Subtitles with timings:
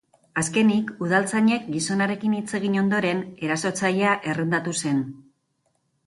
[0.41, 5.05] Azkenik, udaltzainek gizonarekin hitz egin ondoren, erasotzailea errendatu zen.